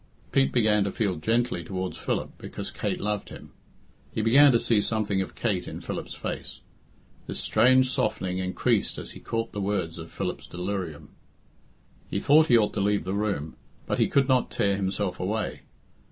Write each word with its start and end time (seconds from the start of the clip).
Pete 0.31 0.51
began 0.51 0.83
to 0.85 0.91
feel 0.91 1.17
gently 1.17 1.63
towards 1.63 1.95
Philip 1.95 2.31
because 2.39 2.71
Kate 2.71 2.99
loved 2.99 3.29
him; 3.29 3.51
he 4.11 4.23
began 4.23 4.51
to 4.51 4.57
see 4.59 4.81
something 4.81 5.21
of 5.21 5.35
Kate 5.35 5.67
in 5.67 5.79
Philip's 5.79 6.15
face. 6.15 6.61
This 7.27 7.39
strange 7.39 7.87
softening 7.91 8.39
increased 8.39 8.97
as 8.97 9.11
he 9.11 9.19
caught 9.19 9.51
the 9.51 9.61
words 9.61 9.99
of 9.99 10.09
Philip's 10.11 10.47
delirium. 10.47 11.09
He 12.09 12.19
thought 12.19 12.47
he 12.47 12.57
ought 12.57 12.73
to 12.73 12.81
leave 12.81 13.03
the 13.03 13.13
room, 13.13 13.57
but 13.85 13.99
he 13.99 14.07
could 14.09 14.27
not 14.27 14.49
tear 14.49 14.75
himself 14.75 15.19
away. 15.19 15.59